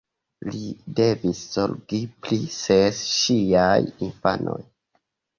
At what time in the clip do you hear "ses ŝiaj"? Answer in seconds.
2.55-3.75